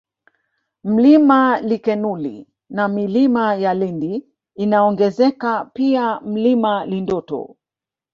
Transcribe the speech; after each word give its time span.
Mlima 0.83 1.59
Likenuli 1.61 2.47
na 2.69 2.87
Milima 2.87 3.55
ya 3.55 3.73
Lindi 3.73 4.25
unaongezeka 4.55 5.65
pia 5.73 6.19
Mlima 6.21 6.85
Lindoto 6.85 7.57